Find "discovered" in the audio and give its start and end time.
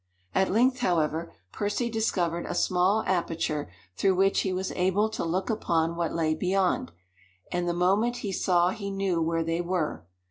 1.87-2.47